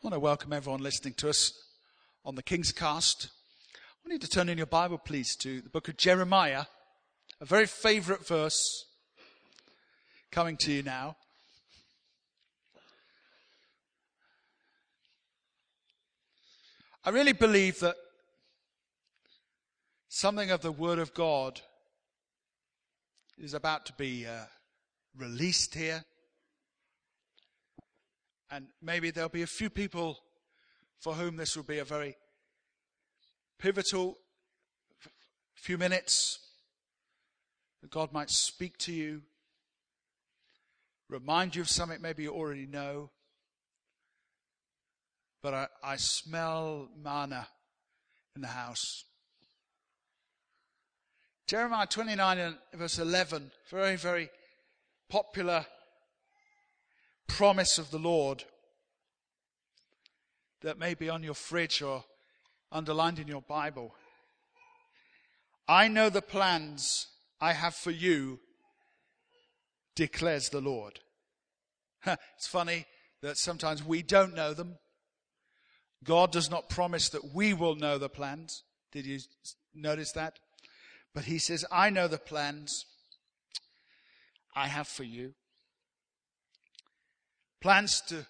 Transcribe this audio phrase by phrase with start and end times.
[0.00, 1.52] I want to welcome everyone listening to us
[2.24, 3.30] on the King's Cast.
[4.06, 6.66] I need to turn in your Bible, please, to the book of Jeremiah,
[7.40, 8.86] a very favorite verse
[10.30, 11.16] coming to you now.
[17.04, 17.96] I really believe that
[20.08, 21.60] something of the Word of God
[23.36, 24.44] is about to be uh,
[25.16, 26.04] released here.
[28.50, 30.18] And maybe there'll be a few people
[31.00, 32.16] for whom this will be a very
[33.58, 34.16] pivotal
[35.54, 36.38] few minutes
[37.82, 39.22] that God might speak to you,
[41.08, 43.10] remind you of something maybe you already know.
[45.42, 47.48] But I, I smell manna
[48.34, 49.04] in the house.
[51.46, 54.30] Jeremiah 29 and verse 11, very, very
[55.08, 55.64] popular
[57.28, 58.42] promise of the Lord
[60.62, 62.04] that may be on your fridge or
[62.72, 63.94] underlined in your Bible.
[65.68, 67.06] I know the plans
[67.40, 68.40] I have for you,
[69.94, 71.00] declares the Lord.
[72.06, 72.86] it's funny
[73.22, 74.78] that sometimes we don't know them.
[76.04, 78.64] God does not promise that we will know the plans.
[78.92, 79.18] Did you
[79.74, 80.38] notice that?
[81.14, 82.86] But He says, I know the plans
[84.54, 85.34] I have for you
[87.60, 88.26] plans to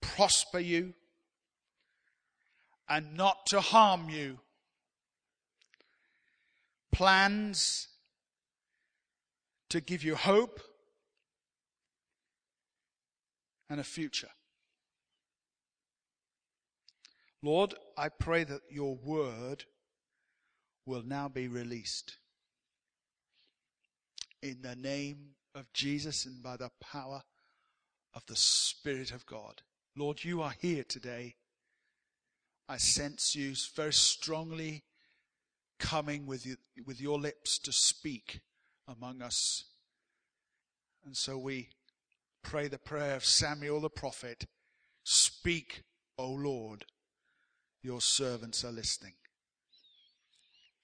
[0.00, 0.94] prosper you
[2.88, 4.38] and not to harm you.
[6.92, 7.88] Plans
[9.70, 10.60] to give you hope
[13.68, 14.28] and a future.
[17.42, 19.64] Lord, I pray that your word
[20.86, 22.16] will now be released.
[24.42, 27.22] In the name of Jesus and by the power
[28.14, 29.62] of the Spirit of God.
[29.96, 31.36] Lord, you are here today.
[32.68, 34.84] I sense you very strongly
[35.78, 36.56] coming with, you,
[36.86, 38.40] with your lips to speak
[38.88, 39.64] among us.
[41.04, 41.68] And so we
[42.42, 44.46] pray the prayer of Samuel the prophet
[45.06, 45.82] Speak,
[46.16, 46.86] O Lord,
[47.82, 49.12] your servants are listening.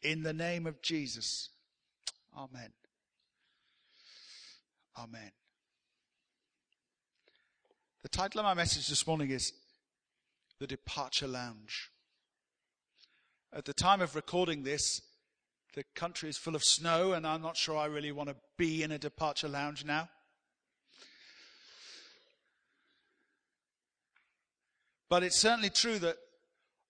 [0.02, 1.48] In the name of Jesus,
[2.36, 2.72] Amen.
[4.98, 5.39] Amen.
[8.02, 9.52] The title of my message this morning is
[10.58, 11.90] The Departure Lounge.
[13.52, 15.02] At the time of recording this,
[15.74, 18.82] the country is full of snow, and I'm not sure I really want to be
[18.82, 20.08] in a departure lounge now.
[25.10, 26.16] But it's certainly true that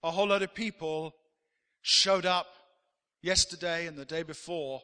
[0.05, 1.17] a whole lot of people
[1.83, 2.47] showed up
[3.21, 4.83] yesterday and the day before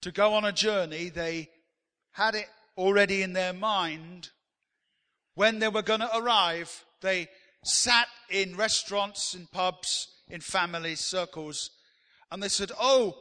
[0.00, 1.10] to go on a journey.
[1.10, 1.50] They
[2.12, 4.30] had it already in their mind
[5.34, 6.84] when they were going to arrive.
[7.00, 7.28] They
[7.64, 11.70] sat in restaurants, in pubs, in family circles,
[12.30, 13.16] and they said, Oh,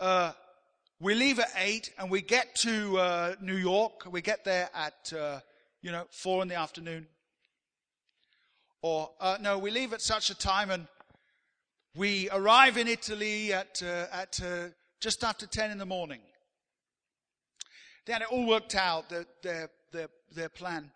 [0.00, 0.32] uh,
[1.00, 4.06] we leave at eight and we get to uh, New York.
[4.10, 5.40] We get there at, uh,
[5.82, 7.06] you know, four in the afternoon.
[8.82, 10.86] Or, uh, no, we leave at such a time and
[11.94, 14.68] we arrive in Italy at, uh, at uh,
[15.00, 16.20] just after 10 in the morning.
[18.04, 20.90] They had it all worked out, their, their, their, their plan.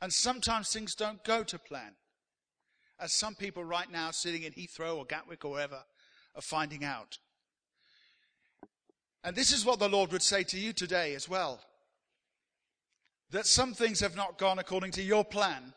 [0.00, 1.92] And sometimes things don't go to plan.
[2.98, 5.84] As some people right now sitting in Heathrow or Gatwick or wherever
[6.34, 7.18] are finding out.
[9.24, 11.60] And this is what the Lord would say to you today as well.
[13.30, 15.74] That some things have not gone according to your plan,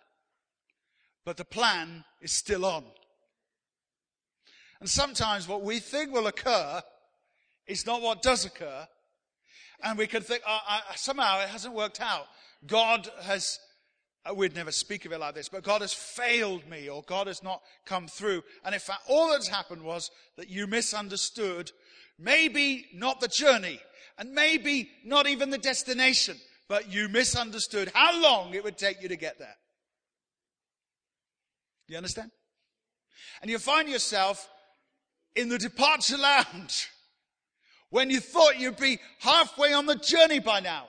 [1.26, 2.86] but the plan is still on.
[4.80, 6.82] And sometimes what we think will occur
[7.68, 8.88] is not what does occur,
[9.84, 12.26] and we can think, oh, I, somehow it hasn't worked out.
[12.66, 13.60] God has,
[14.26, 17.28] uh, we'd never speak of it like this, but God has failed me or God
[17.28, 18.44] has not come through.
[18.64, 21.72] And in fact, all that's happened was that you misunderstood
[22.18, 23.80] maybe not the journey
[24.18, 26.38] and maybe not even the destination,
[26.70, 29.56] but you misunderstood how long it would take you to get there.
[31.88, 32.32] You understand?
[33.42, 34.48] And you find yourself
[35.36, 36.18] in the departure
[36.54, 36.90] lounge
[37.94, 40.88] when you thought you'd be halfway on the journey by now.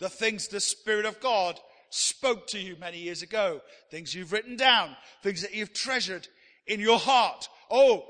[0.00, 1.60] The things the Spirit of God
[1.90, 6.26] spoke to you many years ago, things you've written down, things that you've treasured
[6.66, 7.48] in your heart.
[7.70, 8.06] Oh,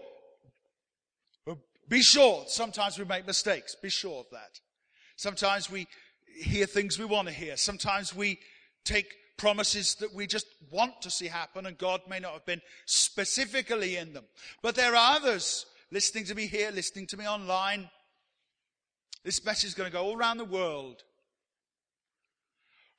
[1.90, 3.74] be sure, sometimes we make mistakes.
[3.74, 4.60] Be sure of that.
[5.16, 5.88] Sometimes we
[6.40, 7.58] hear things we want to hear.
[7.58, 8.38] Sometimes we
[8.86, 12.62] take promises that we just want to see happen and God may not have been
[12.86, 14.24] specifically in them.
[14.62, 17.90] But there are others listening to me here, listening to me online.
[19.24, 21.02] This message is going to go all around the world.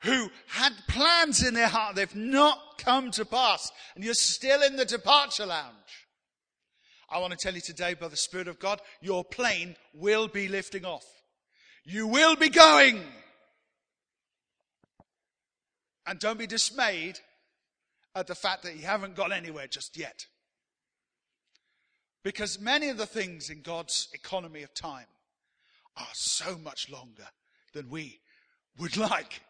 [0.03, 4.75] who had plans in their heart, they've not come to pass, and you're still in
[4.75, 6.07] the departure lounge.
[7.09, 10.47] I want to tell you today, by the Spirit of God, your plane will be
[10.47, 11.05] lifting off.
[11.83, 13.01] You will be going.
[16.05, 17.19] And don't be dismayed
[18.15, 20.25] at the fact that you haven't got anywhere just yet.
[22.23, 25.07] Because many of the things in God's economy of time
[25.95, 27.27] are so much longer
[27.73, 28.19] than we
[28.77, 29.41] would like.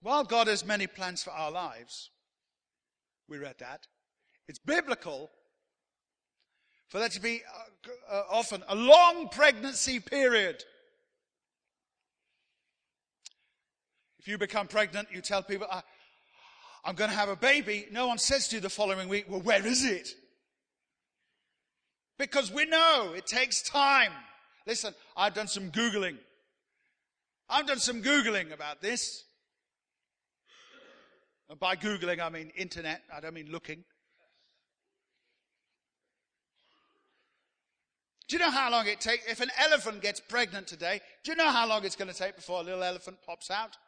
[0.00, 2.10] While God has many plans for our lives,
[3.28, 3.86] we read that,
[4.46, 5.30] it's biblical
[6.88, 7.42] for there to be
[8.10, 10.64] uh, uh, often a long pregnancy period.
[14.18, 15.66] If you become pregnant, you tell people,
[16.84, 17.86] I'm going to have a baby.
[17.90, 20.08] No one says to you the following week, well, where is it?
[22.18, 24.12] Because we know it takes time.
[24.66, 26.16] Listen, I've done some Googling.
[27.48, 29.24] I've done some Googling about this.
[31.48, 33.02] And by Googling, I mean internet.
[33.14, 33.84] I don't mean looking.
[38.28, 39.26] Do you know how long it takes?
[39.26, 42.36] If an elephant gets pregnant today, do you know how long it's going to take
[42.36, 43.78] before a little elephant pops out?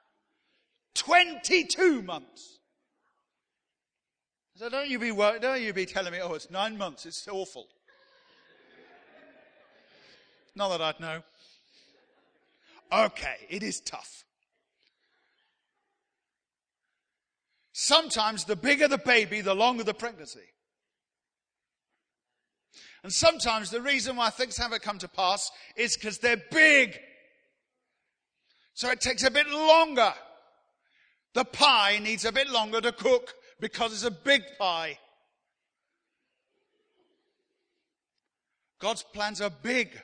[0.94, 2.59] 22 months.
[4.60, 7.66] So don't you be don't you be telling me, oh, it's nine months, it's awful.
[10.54, 11.22] Not that I'd know.
[12.92, 14.26] Okay, it is tough.
[17.72, 20.52] Sometimes the bigger the baby, the longer the pregnancy.
[23.02, 26.98] And sometimes the reason why things haven't come to pass is because they're big.
[28.74, 30.12] So it takes a bit longer.
[31.32, 34.98] The pie needs a bit longer to cook because it's a big pie.
[38.80, 40.00] God's plans are big.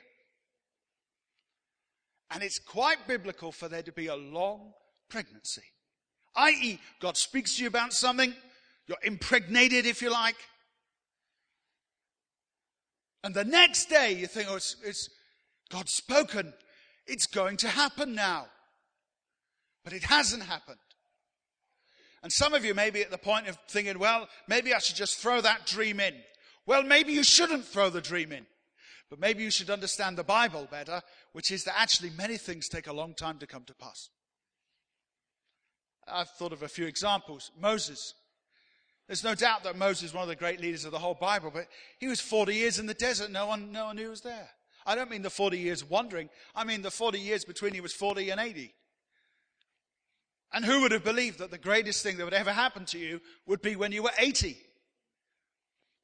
[2.29, 4.73] And it's quite biblical for there to be a long
[5.09, 5.63] pregnancy.
[6.35, 8.33] I.e., God speaks to you about something,
[8.85, 10.35] you're impregnated, if you like.
[13.23, 15.09] And the next day you think, oh, it's, it's
[15.69, 16.53] God's spoken.
[17.07, 18.47] It's going to happen now.
[19.83, 20.77] But it hasn't happened.
[22.23, 24.95] And some of you may be at the point of thinking, well, maybe I should
[24.95, 26.15] just throw that dream in.
[26.65, 28.45] Well, maybe you shouldn't throw the dream in.
[29.09, 32.87] But maybe you should understand the Bible better, which is that actually many things take
[32.87, 34.09] a long time to come to pass.
[36.07, 37.51] I've thought of a few examples.
[37.59, 38.13] Moses.
[39.07, 41.49] There's no doubt that Moses is one of the great leaders of the whole Bible,
[41.53, 41.67] but
[41.97, 43.31] he was 40 years in the desert.
[43.31, 44.49] No one, no one knew he was there.
[44.85, 46.29] I don't mean the 40 years wandering.
[46.55, 48.73] I mean the 40 years between he was 40 and 80.
[50.53, 53.21] And who would have believed that the greatest thing that would ever happen to you
[53.45, 54.57] would be when you were 80?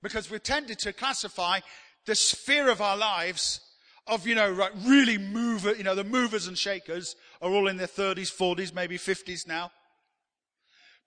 [0.02, 1.60] Because we've tended to classify
[2.06, 3.62] the sphere of our lives
[4.06, 7.88] of, you know, really mover, you know, the movers and shakers are all in their
[7.88, 9.72] 30s, 40s, maybe 50s now.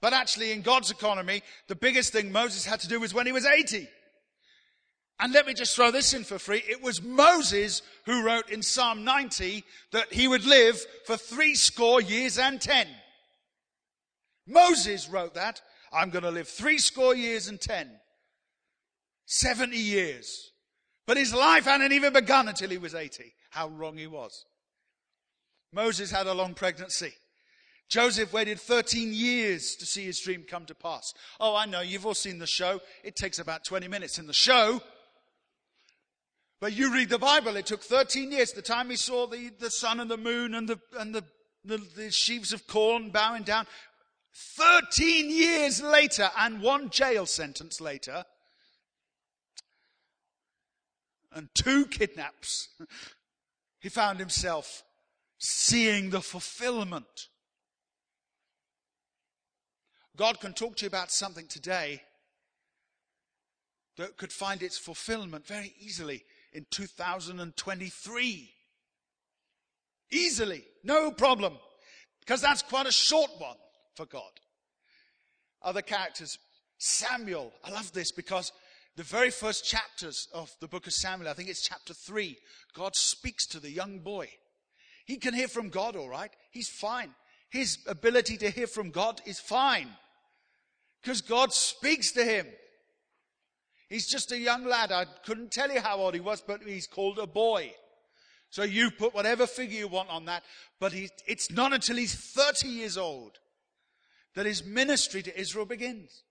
[0.00, 3.32] But actually, in God's economy, the biggest thing Moses had to do was when he
[3.32, 3.88] was 80.
[5.18, 6.62] And let me just throw this in for free.
[6.68, 12.02] It was Moses who wrote in Psalm 90 that he would live for three score
[12.02, 12.86] years and ten.
[14.46, 15.60] Moses wrote that.
[15.92, 17.90] I'm going to live three score years and ten.
[19.26, 20.52] 70 years.
[21.06, 23.34] But his life hadn't even begun until he was 80.
[23.50, 24.44] How wrong he was.
[25.72, 27.12] Moses had a long pregnancy.
[27.88, 31.12] Joseph waited 13 years to see his dream come to pass.
[31.38, 32.80] Oh, I know, you've all seen the show.
[33.04, 34.82] It takes about 20 minutes in the show.
[36.60, 38.52] But you read the Bible, it took 13 years.
[38.52, 41.24] The time he saw the, the sun and the moon and the, and the,
[41.64, 43.66] the, the sheaves of corn bowing down.
[44.38, 48.24] 13 years later and one jail sentence later
[51.32, 52.68] and two kidnaps,
[53.80, 54.82] he found himself
[55.38, 57.28] seeing the fulfillment.
[60.16, 62.02] God can talk to you about something today
[63.96, 68.52] that could find its fulfillment very easily in 2023.
[70.10, 71.54] Easily, no problem,
[72.20, 73.56] because that's quite a short one
[73.96, 74.30] for God.
[75.62, 76.38] Other characters,
[76.78, 78.52] Samuel, I love this because
[78.96, 82.36] the very first chapters of the book of Samuel, I think it's chapter 3,
[82.74, 84.28] God speaks to the young boy.
[85.06, 86.30] He can hear from God, all right.
[86.50, 87.10] He's fine.
[87.50, 89.88] His ability to hear from God is fine
[91.02, 92.46] because God speaks to him.
[93.88, 94.90] He's just a young lad.
[94.90, 97.72] I couldn't tell you how old he was, but he's called a boy.
[98.50, 100.42] So you put whatever figure you want on that,
[100.80, 103.38] but he, it's not until he's 30 years old
[104.36, 106.22] that his ministry to Israel begins.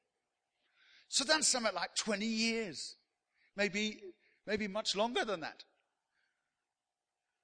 [1.10, 2.96] So that's something like 20 years,
[3.58, 4.00] maybe,
[4.48, 5.64] maybe much longer than that.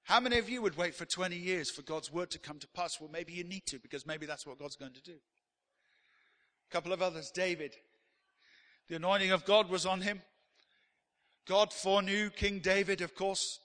[0.04, 2.68] How many of you would wait for 20 years for God's word to come to
[2.68, 3.00] pass?
[3.00, 5.18] Well, maybe you need to because maybe that's what God's going to do.
[6.70, 7.32] A couple of others.
[7.32, 7.76] David.
[8.88, 10.22] The anointing of God was on him.
[11.48, 13.60] God foreknew King David, of course,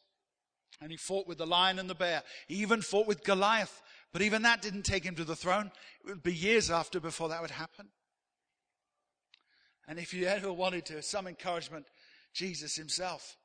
[0.80, 2.22] and he fought with the lion and the bear.
[2.48, 3.82] He even fought with Goliath,
[4.16, 5.70] but even that didn't take him to the throne.
[6.02, 7.88] It would be years after before that would happen.
[9.86, 11.84] And if you ever wanted to, some encouragement,
[12.32, 13.36] Jesus himself,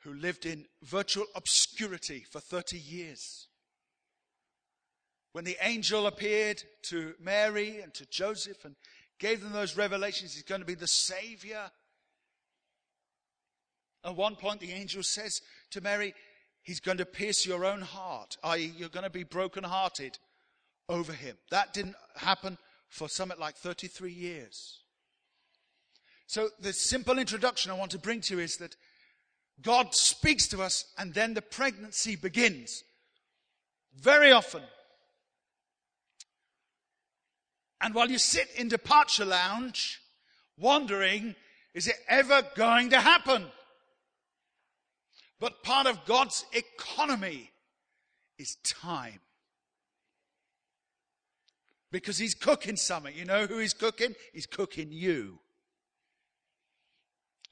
[0.00, 3.46] who lived in virtual obscurity for 30 years.
[5.30, 8.74] When the angel appeared to Mary and to Joseph and
[9.20, 11.70] gave them those revelations, he's going to be the Savior.
[14.04, 15.40] At one point, the angel says
[15.70, 16.14] to Mary,
[16.62, 20.18] He's going to pierce your own heart, i.e., you're going to be brokenhearted
[20.88, 21.36] over him.
[21.50, 24.80] That didn't happen for something like 33 years.
[26.26, 28.76] So, the simple introduction I want to bring to you is that
[29.62, 32.84] God speaks to us and then the pregnancy begins.
[33.96, 34.62] Very often.
[37.80, 40.00] And while you sit in departure lounge,
[40.58, 41.34] wondering,
[41.74, 43.46] is it ever going to happen?
[45.40, 47.50] But part of God's economy
[48.38, 49.20] is time.
[51.90, 53.14] Because He's cooking something.
[53.14, 54.14] You know who He's cooking?
[54.32, 55.38] He's cooking you.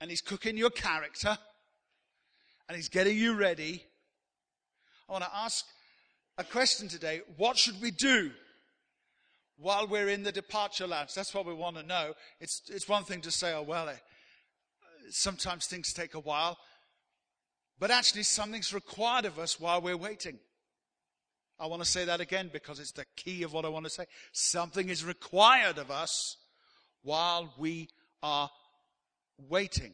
[0.00, 1.38] And He's cooking your character.
[2.69, 3.85] And He's getting you ready.
[5.09, 5.64] I want to ask
[6.38, 7.21] a question today.
[7.37, 8.33] What should we do
[9.57, 11.14] while we're in the departure lounge?
[11.14, 12.14] That's what we want to know.
[12.40, 13.95] It's, it's one thing to say, oh, well, eh,
[15.11, 16.59] sometimes things take a while.
[17.78, 20.38] But actually, something's required of us while we're waiting.
[21.59, 23.90] I want to say that again because it's the key of what I want to
[23.90, 24.04] say.
[24.33, 26.37] Something is required of us
[27.02, 27.88] while we
[28.23, 28.50] are
[29.49, 29.92] waiting.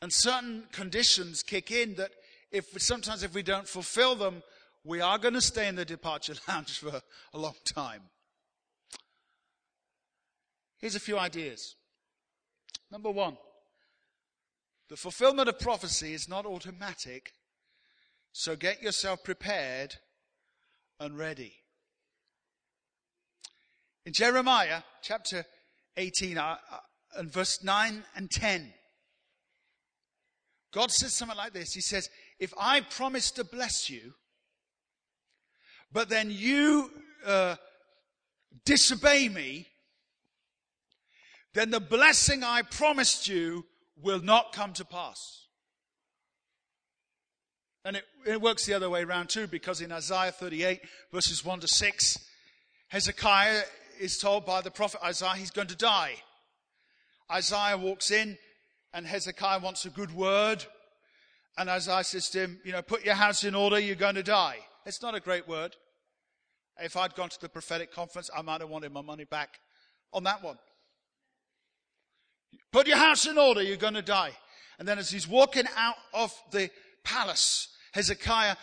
[0.00, 2.10] And certain conditions kick in that
[2.50, 4.42] if sometimes if we don't fulfill them,
[4.84, 7.00] we are going to stay in the departure lounge for
[7.32, 8.02] a long time.
[10.78, 11.76] Here's a few ideas.
[12.90, 13.36] Number one,
[14.92, 17.32] the fulfillment of prophecy is not automatic,
[18.30, 19.94] so get yourself prepared
[21.00, 21.54] and ready.
[24.04, 25.46] In Jeremiah chapter
[25.96, 26.76] 18 uh, uh,
[27.16, 28.70] and verse 9 and 10,
[30.74, 34.12] God says something like this He says, If I promise to bless you,
[35.90, 36.90] but then you
[37.24, 37.56] uh,
[38.66, 39.68] disobey me,
[41.54, 43.64] then the blessing I promised you
[44.00, 45.46] will not come to pass.
[47.84, 50.80] And it, it, works the other way around too, because in Isaiah 38,
[51.12, 52.18] verses 1 to 6,
[52.88, 53.62] Hezekiah
[53.98, 56.14] is told by the prophet Isaiah he's going to die.
[57.30, 58.38] Isaiah walks in,
[58.92, 60.64] and Hezekiah wants a good word.
[61.58, 64.22] And Isaiah says to him, You know, put your house in order, you're going to
[64.22, 64.58] die.
[64.86, 65.74] It's not a great word.
[66.80, 69.58] If I'd gone to the prophetic conference, I might have wanted my money back
[70.12, 70.58] on that one.
[72.72, 74.32] Put your house in order, you're going to die.
[74.78, 76.70] And then as he's walking out of the
[77.04, 78.56] palace, Hezekiah,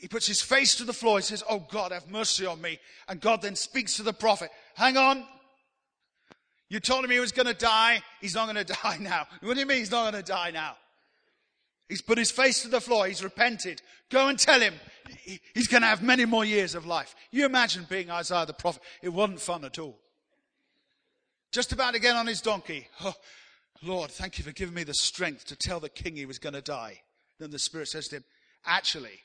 [0.00, 1.18] he puts his face to the floor.
[1.18, 2.80] He says, Oh God, have mercy on me.
[3.08, 4.50] And God then speaks to the prophet.
[4.74, 5.24] Hang on.
[6.68, 8.02] You told him he was going to die.
[8.20, 9.26] He's not going to die now.
[9.42, 10.76] What do you mean he's not going to die now?
[11.88, 13.06] He's put his face to the floor.
[13.06, 13.82] He's repented.
[14.08, 14.74] Go and tell him
[15.54, 17.14] he's going to have many more years of life.
[17.30, 18.82] You imagine being Isaiah the prophet.
[19.02, 19.98] It wasn't fun at all.
[21.52, 22.88] Just about to get on his donkey.
[23.04, 23.14] Oh,
[23.82, 26.54] Lord, thank you for giving me the strength to tell the king he was going
[26.54, 27.00] to die.
[27.38, 28.24] Then the Spirit says to him,
[28.64, 29.20] Actually,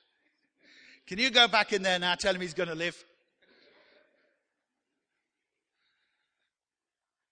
[1.05, 3.01] can you go back in there now, tell him he's going to live?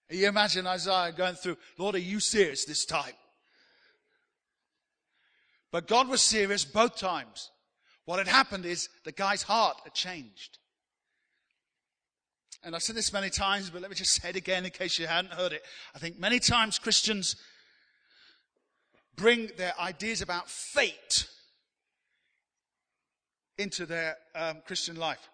[0.08, 3.12] You imagine Isaiah going through, Lord, are you serious this time?
[5.72, 7.50] But God was serious both times.
[8.04, 10.58] What had happened is the guy's heart had changed.
[12.64, 14.98] And I've said this many times, but let me just say it again in case
[14.98, 15.62] you hadn't heard it.
[15.94, 17.36] I think many times Christians
[19.14, 21.28] bring their ideas about fate
[23.58, 25.28] into their um, Christian life.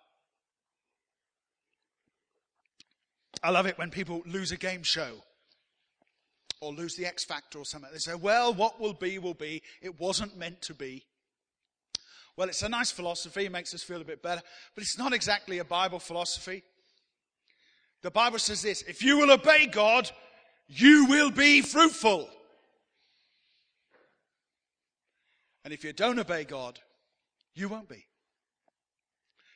[3.42, 5.22] I love it when people lose a game show
[6.60, 7.90] or lose the X Factor or something.
[7.92, 9.62] They say, well, what will be, will be.
[9.80, 11.04] It wasn't meant to be.
[12.36, 14.40] Well, it's a nice philosophy, it makes us feel a bit better,
[14.74, 16.62] but it's not exactly a Bible philosophy.
[18.02, 20.10] The Bible says this if you will obey God,
[20.66, 22.28] you will be fruitful.
[25.64, 26.80] And if you don't obey God,
[27.54, 28.04] you won't be.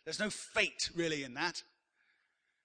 [0.05, 1.63] There's no fate really in that.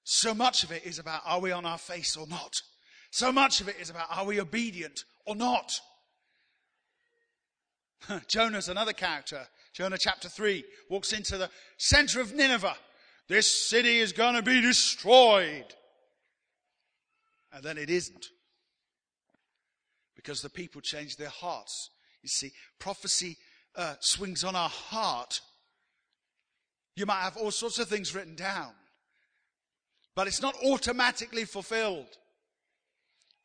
[0.03, 2.61] So much of it is about are we on our face or not?
[3.09, 5.79] So much of it is about are we obedient or not?
[8.27, 9.47] Jonah's another character.
[9.73, 12.75] Jonah chapter 3 walks into the center of Nineveh.
[13.27, 15.65] This city is going to be destroyed.
[17.53, 18.27] And then it isn't.
[20.15, 21.89] Because the people change their hearts.
[22.21, 23.37] You see, prophecy
[23.75, 25.41] uh, swings on our heart.
[26.95, 28.73] You might have all sorts of things written down,
[30.15, 32.17] but it's not automatically fulfilled.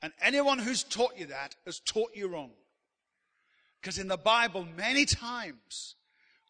[0.02, 2.50] And anyone who's taught you that has taught you wrong.
[3.80, 5.94] Because in the Bible, many times,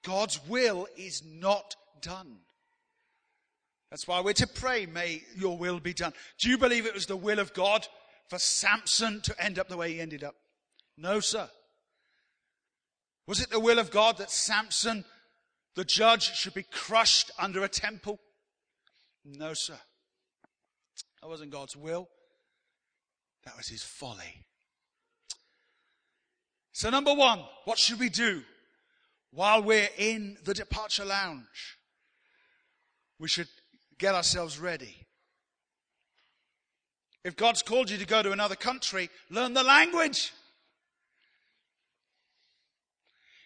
[0.03, 2.39] God's will is not done.
[3.91, 6.13] That's why we're to pray, may your will be done.
[6.39, 7.87] Do you believe it was the will of God
[8.29, 10.35] for Samson to end up the way he ended up?
[10.99, 11.49] No, sir.
[13.27, 15.05] Was it the will of God that Samson,
[15.75, 18.19] the judge, should be crushed under a temple?
[19.25, 19.79] No, sir.
[21.23, 22.09] That wasn't God's will.
[23.45, 24.45] That was his folly.
[26.73, 28.43] So, number one, what should we do
[29.31, 31.79] while we're in the departure lounge?
[33.19, 33.49] We should
[33.99, 35.07] get ourselves ready.
[37.25, 40.33] If God's called you to go to another country, learn the language.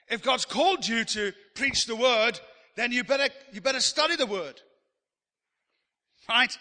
[0.09, 2.41] If God's called you to preach the word,
[2.77, 4.61] then you better, you better study the word.
[6.29, 6.57] Right?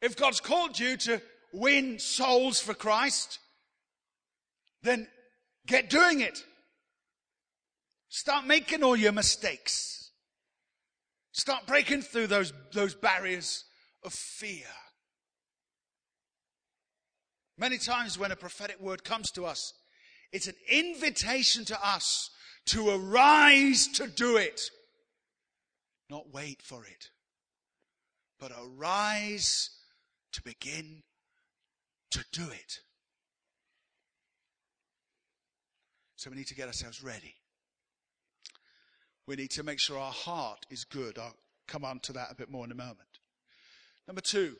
[0.00, 1.20] If God's called you to
[1.52, 3.38] win souls for Christ,
[4.82, 5.06] then
[5.66, 6.44] get doing it.
[8.08, 9.99] Start making all your mistakes.
[11.32, 13.64] Start breaking through those, those barriers
[14.04, 14.66] of fear.
[17.56, 19.74] Many times when a prophetic word comes to us,
[20.32, 22.30] it's an invitation to us
[22.66, 24.60] to arise to do it.
[26.08, 27.10] Not wait for it,
[28.38, 29.70] but arise
[30.32, 31.02] to begin
[32.12, 32.78] to do it.
[36.16, 37.34] So we need to get ourselves ready.
[39.30, 41.16] We need to make sure our heart is good.
[41.16, 41.36] I'll
[41.68, 43.20] come on to that a bit more in a moment.
[44.08, 44.56] Number two,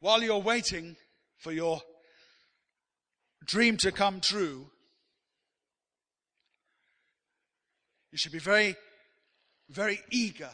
[0.00, 0.96] while you're waiting
[1.38, 1.80] for your
[3.42, 4.66] dream to come true,
[8.12, 8.76] you should be very,
[9.70, 10.50] very eager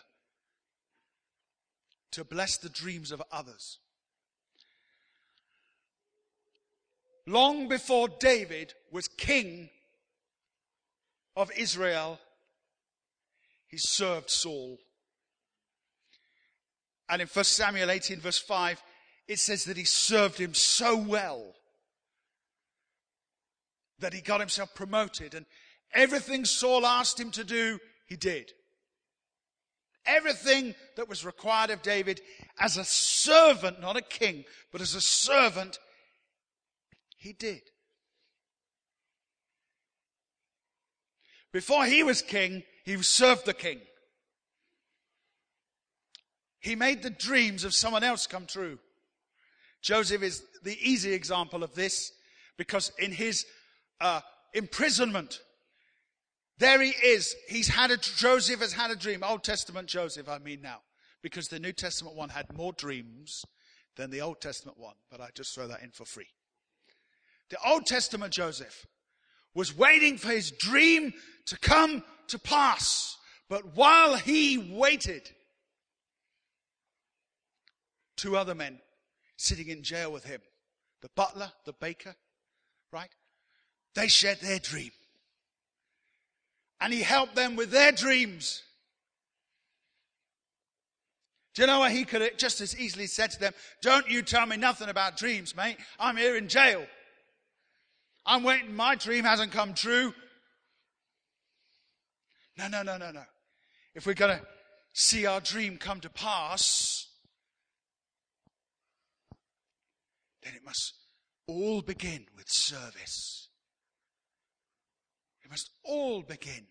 [2.12, 3.78] to bless the dreams of others.
[7.26, 9.68] Long before David was king
[11.34, 12.20] of Israel,
[13.72, 14.78] he served Saul.
[17.08, 18.80] And in 1 Samuel 18, verse 5,
[19.26, 21.54] it says that he served him so well
[23.98, 25.34] that he got himself promoted.
[25.34, 25.46] And
[25.94, 28.52] everything Saul asked him to do, he did.
[30.04, 32.20] Everything that was required of David
[32.58, 35.78] as a servant, not a king, but as a servant,
[37.16, 37.62] he did.
[41.52, 43.80] Before he was king, he served the king.
[46.60, 48.78] He made the dreams of someone else come true.
[49.82, 52.12] Joseph is the easy example of this
[52.56, 53.44] because in his
[54.00, 54.20] uh,
[54.54, 55.40] imprisonment,
[56.58, 57.34] there he is.
[57.48, 59.24] He's had a, Joseph has had a dream.
[59.24, 60.78] Old Testament Joseph, I mean now,
[61.20, 63.44] because the New Testament one had more dreams
[63.96, 66.28] than the Old Testament one, but I just throw that in for free.
[67.50, 68.86] The Old Testament Joseph
[69.54, 71.12] was waiting for his dream
[71.46, 73.16] to come to pass.
[73.48, 75.30] But while he waited,
[78.16, 78.78] two other men
[79.36, 80.40] sitting in jail with him.
[81.00, 82.14] The butler, the baker,
[82.92, 83.10] right?
[83.94, 84.92] They shared their dream.
[86.80, 88.62] And he helped them with their dreams.
[91.54, 93.52] Do you know what he could have just as easily said to them,
[93.82, 95.76] Don't you tell me nothing about dreams, mate.
[95.98, 96.86] I'm here in jail.
[98.24, 98.74] I'm waiting.
[98.74, 100.14] My dream hasn't come true.
[102.56, 103.24] No, no, no, no, no.
[103.94, 104.46] If we're going to
[104.92, 107.08] see our dream come to pass,
[110.42, 110.94] then it must
[111.46, 113.48] all begin with service.
[115.44, 116.66] It must all begin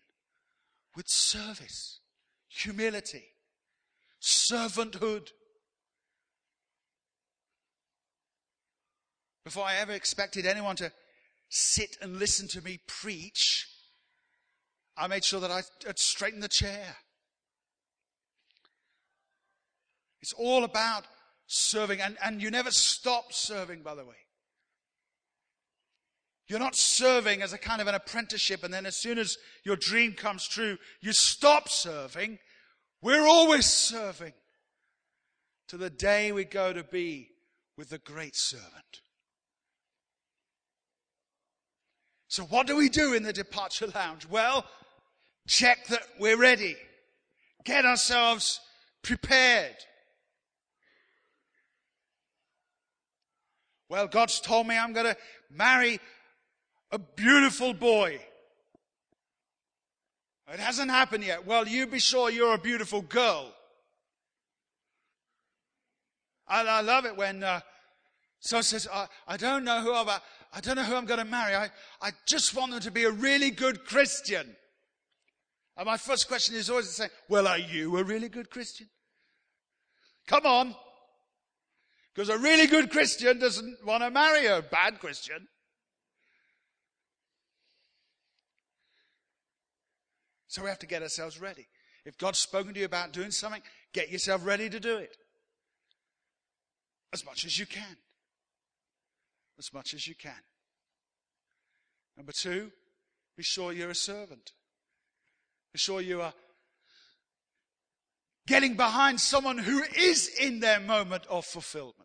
[0.96, 2.00] with service,
[2.48, 3.24] humility,
[4.20, 5.28] servanthood.
[9.44, 10.92] Before I ever expected anyone to
[11.48, 13.68] sit and listen to me preach,
[14.96, 16.96] I made sure that I would straighten the chair.
[20.20, 21.04] It's all about
[21.46, 22.00] serving.
[22.00, 24.16] And, and you never stop serving, by the way.
[26.48, 29.76] You're not serving as a kind of an apprenticeship, and then as soon as your
[29.76, 32.38] dream comes true, you stop serving.
[33.00, 34.34] We're always serving
[35.68, 37.30] to the day we go to be
[37.78, 39.00] with the great servant.
[42.28, 44.26] So what do we do in the departure lounge?
[44.28, 44.66] Well,
[45.46, 46.76] check that we're ready.
[47.64, 48.60] Get ourselves
[49.02, 49.76] prepared.
[53.88, 55.16] Well, God's told me I'm going to
[55.50, 56.00] marry
[56.90, 58.20] a beautiful boy.
[60.52, 61.46] It hasn't happened yet.
[61.46, 63.52] Well, you be sure you're a beautiful girl.
[66.46, 67.60] I, I love it when uh,
[68.40, 70.08] someone says, I, I don't know who I'm,
[70.52, 71.54] I don't know who I'm going to marry.
[71.54, 74.56] I, I just want them to be a really good Christian.
[75.82, 77.08] And my first question is always the same.
[77.28, 78.86] Well, are you a really good Christian?
[80.28, 80.76] Come on.
[82.14, 85.48] Because a really good Christian doesn't want to marry a bad Christian.
[90.46, 91.66] So we have to get ourselves ready.
[92.06, 95.16] If God's spoken to you about doing something, get yourself ready to do it.
[97.12, 97.96] As much as you can.
[99.58, 100.44] As much as you can.
[102.16, 102.70] Number two,
[103.36, 104.52] be sure you're a servant.
[105.72, 106.34] Be sure you are
[108.46, 111.96] getting behind someone who is in their moment of fulfillment.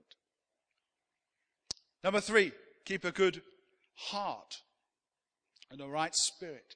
[2.03, 2.51] Number three,
[2.85, 3.41] keep a good
[3.95, 4.61] heart
[5.71, 6.75] and a right spirit.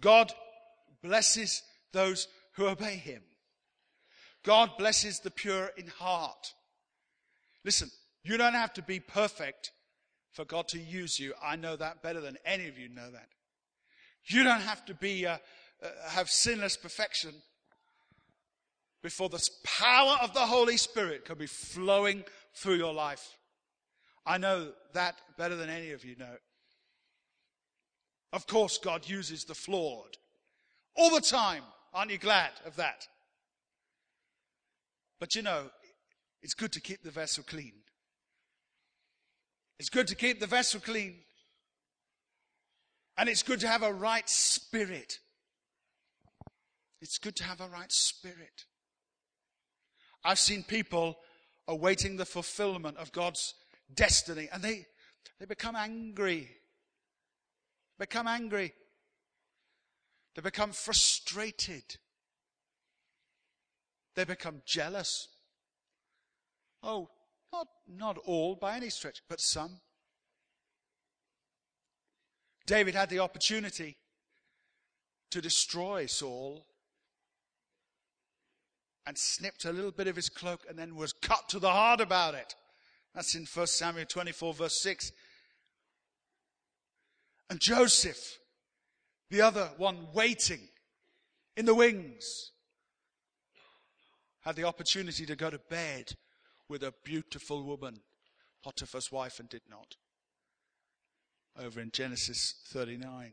[0.00, 0.32] God
[1.02, 3.22] blesses those who obey him.
[4.44, 6.54] God blesses the pure in heart.
[7.64, 7.90] Listen,
[8.24, 9.72] you don't have to be perfect
[10.32, 11.34] for God to use you.
[11.42, 13.28] I know that better than any of you know that.
[14.28, 15.38] You don't have to be uh,
[15.82, 17.32] uh, have sinless perfection
[19.02, 23.38] before the power of the Holy Spirit can be flowing through your life.
[24.26, 26.36] I know that better than any of you know.
[28.32, 30.18] Of course, God uses the flawed
[30.94, 31.62] all the time.
[31.94, 33.06] Aren't you glad of that?
[35.18, 35.70] But you know,
[36.42, 37.72] it's good to keep the vessel clean.
[39.78, 41.20] It's good to keep the vessel clean.
[43.18, 45.18] And it's good to have a right spirit.
[47.02, 48.64] It's good to have a right spirit.
[50.24, 51.18] I've seen people
[51.66, 53.54] awaiting the fulfillment of God's
[53.92, 54.86] destiny and they,
[55.40, 56.48] they become angry.
[57.98, 58.72] Become angry.
[60.36, 61.82] They become frustrated.
[64.14, 65.28] They become jealous.
[66.84, 67.08] Oh,
[67.52, 69.80] not, not all by any stretch, but some.
[72.68, 73.96] David had the opportunity
[75.30, 76.66] to destroy Saul
[79.06, 82.02] and snipped a little bit of his cloak and then was cut to the heart
[82.02, 82.54] about it.
[83.14, 85.12] That's in 1 Samuel 24, verse 6.
[87.48, 88.38] And Joseph,
[89.30, 90.60] the other one waiting
[91.56, 92.52] in the wings,
[94.42, 96.12] had the opportunity to go to bed
[96.68, 98.00] with a beautiful woman,
[98.62, 99.96] Potiphar's wife, and did not.
[101.56, 103.32] Over in Genesis 39.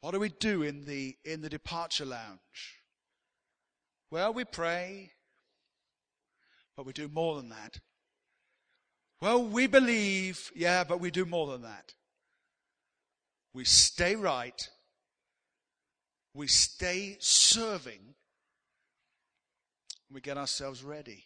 [0.00, 2.80] What do we do in the, in the departure lounge?
[4.10, 5.12] Well, we pray,
[6.76, 7.80] but we do more than that.
[9.20, 11.94] Well, we believe, yeah, but we do more than that.
[13.54, 14.68] We stay right.
[16.34, 18.14] We stay serving.
[20.12, 21.24] We get ourselves ready.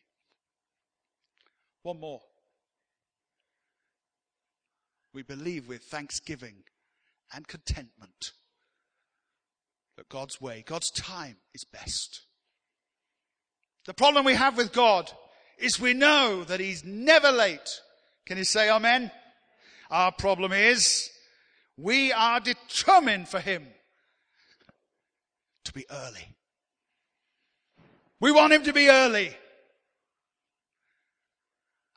[1.83, 2.23] One more.
[5.13, 6.65] We believe with thanksgiving
[7.35, 8.33] and contentment
[9.97, 12.23] that God's way, God's time is best.
[13.87, 15.11] The problem we have with God
[15.59, 17.81] is we know that He's never late.
[18.27, 19.11] Can you say amen?
[19.91, 21.11] Our problem is
[21.77, 23.67] we are determined for Him
[25.65, 26.37] to be early.
[28.21, 29.37] We want Him to be early.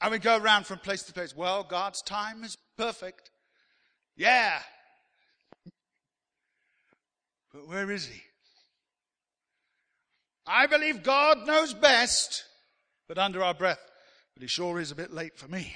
[0.02, 1.36] And we go around from place to place.
[1.36, 3.30] Well, God's time is perfect.
[4.16, 4.60] Yeah.
[7.54, 8.22] But where is He?
[10.46, 12.44] I believe God knows best,
[13.08, 13.80] but under our breath.
[14.34, 15.74] But He sure is a bit late for me.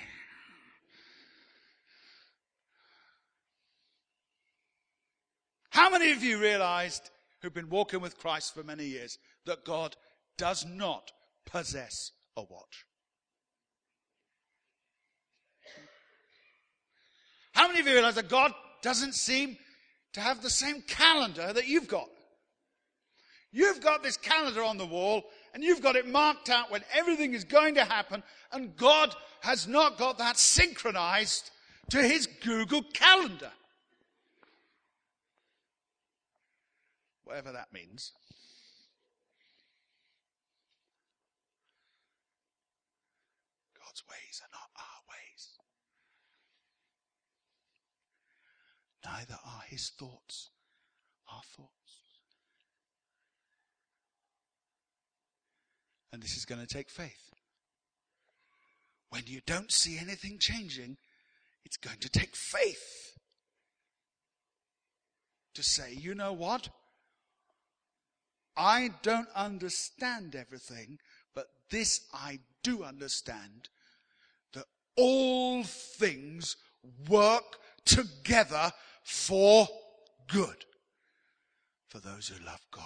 [5.69, 9.95] How many of you realized, who've been walking with Christ for many years, that God
[10.36, 11.12] does not
[11.45, 12.87] possess a watch?
[17.57, 19.57] How many of you realize that God doesn't seem
[20.13, 22.07] to have the same calendar that you've got?
[23.51, 25.23] You've got this calendar on the wall
[25.55, 29.67] and you've got it marked out when everything is going to happen, and God has
[29.67, 31.49] not got that synchronized
[31.89, 33.51] to his Google Calendar.
[37.23, 38.11] Whatever that means.
[43.83, 45.57] God's ways are not our ways.
[49.11, 50.49] Neither are his thoughts
[51.31, 51.71] our thoughts.
[56.13, 57.31] And this is going to take faith.
[59.09, 60.97] When you don't see anything changing,
[61.65, 63.17] it's going to take faith
[65.53, 66.69] to say, you know what?
[68.55, 70.99] I don't understand everything,
[71.35, 73.69] but this I do understand
[74.53, 74.65] that
[74.95, 76.55] all things
[77.07, 78.71] work together
[79.07, 79.69] for
[80.27, 80.65] good
[81.87, 82.83] for those who love God.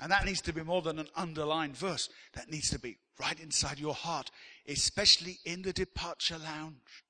[0.00, 2.08] And that needs to be more than an underlined verse.
[2.34, 4.32] That needs to be right inside your heart,
[4.66, 7.04] especially in the departure lounge.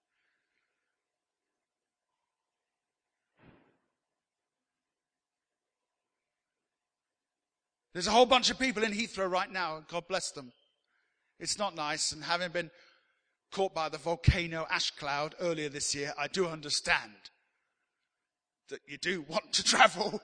[7.95, 10.53] There's a whole bunch of people in Heathrow right now, and God bless them.
[11.41, 12.71] It's not nice, and having been
[13.51, 17.13] caught by the volcano ash cloud earlier this year, I do understand
[18.69, 20.21] that you do want to travel.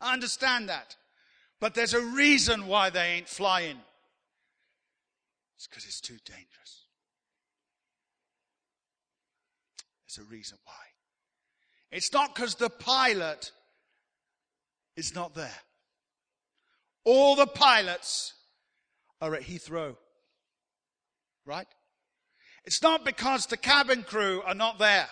[0.00, 0.96] I understand that.
[1.60, 3.78] But there's a reason why they ain't flying.
[5.56, 6.84] It's because it's too dangerous.
[10.06, 10.72] There's a reason why.
[11.90, 13.52] It's not because the pilot
[14.96, 15.62] is not there.
[17.04, 18.34] All the pilots
[19.20, 19.96] are at Heathrow.
[21.44, 21.68] Right?
[22.66, 25.08] It's not because the cabin crew are not there.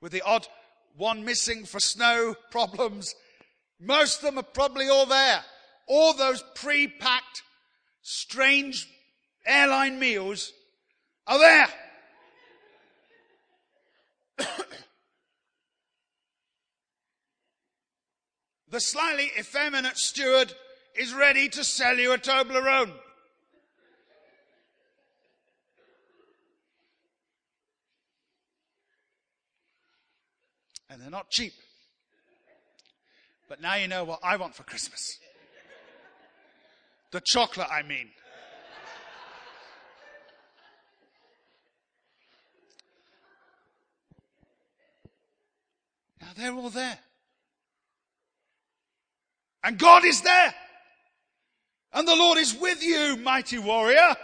[0.00, 0.46] With the odd
[0.96, 3.14] one missing for snow problems
[3.84, 5.42] most of them are probably all there.
[5.88, 7.42] All those pre-packed,
[8.02, 8.86] strange
[9.44, 10.52] airline meals
[11.26, 11.66] are there.
[18.70, 20.54] the slightly effeminate steward
[20.94, 22.92] is ready to sell you a Toblerone.
[30.92, 31.54] And they're not cheap.
[33.48, 35.18] But now you know what I want for Christmas.
[37.12, 38.10] The chocolate, I mean.
[46.20, 46.98] Now they're all there.
[49.64, 50.54] And God is there.
[51.94, 54.14] And the Lord is with you, mighty warrior.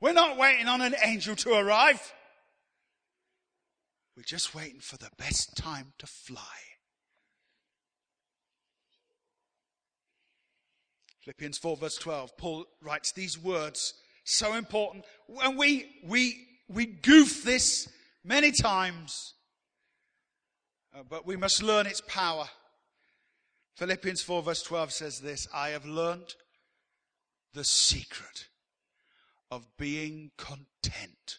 [0.00, 2.12] We're not waiting on an angel to arrive.
[4.18, 6.42] We're just waiting for the best time to fly.
[11.20, 15.04] Philippians 4 verse 12, Paul writes these words, so important.
[15.40, 17.88] And we, we, we goof this
[18.24, 19.34] many times,
[20.92, 22.48] uh, but we must learn its power.
[23.76, 26.34] Philippians 4 verse 12 says this, I have learned
[27.54, 28.48] the secret
[29.48, 31.38] of being content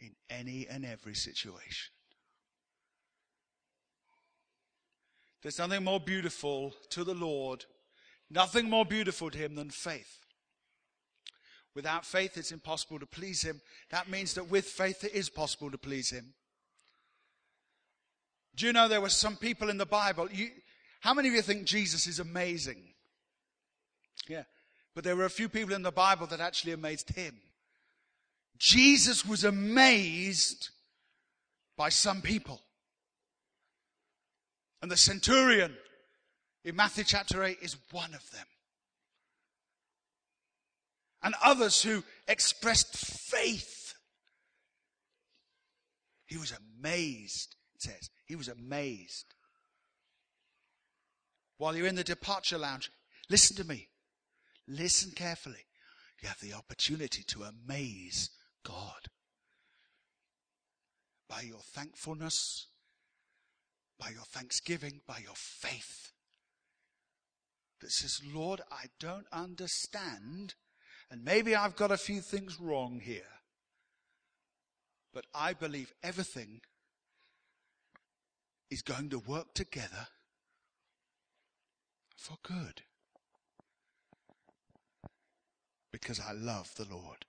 [0.00, 1.92] in any and every situation.
[5.42, 7.64] There's nothing more beautiful to the Lord,
[8.30, 10.18] nothing more beautiful to Him than faith.
[11.74, 13.60] Without faith, it's impossible to please Him.
[13.90, 16.34] That means that with faith, it is possible to please Him.
[18.56, 20.28] Do you know there were some people in the Bible?
[20.32, 20.50] You,
[21.00, 22.82] how many of you think Jesus is amazing?
[24.26, 24.42] Yeah.
[24.94, 27.36] But there were a few people in the Bible that actually amazed Him.
[28.58, 30.70] Jesus was amazed
[31.76, 32.60] by some people.
[34.82, 35.76] And the centurion
[36.64, 38.46] in Matthew chapter 8 is one of them.
[41.22, 43.94] And others who expressed faith.
[46.26, 48.10] He was amazed, it says.
[48.26, 49.34] He was amazed.
[51.56, 52.90] While you're in the departure lounge,
[53.30, 53.88] listen to me.
[54.68, 55.64] Listen carefully.
[56.22, 58.30] You have the opportunity to amaze
[58.68, 59.08] God.
[61.28, 62.66] By your thankfulness,
[63.98, 66.12] by your thanksgiving, by your faith.
[67.80, 70.54] That says, Lord, I don't understand,
[71.10, 73.40] and maybe I've got a few things wrong here,
[75.12, 76.60] but I believe everything
[78.70, 80.08] is going to work together
[82.16, 82.82] for good.
[85.92, 87.24] Because I love the Lord.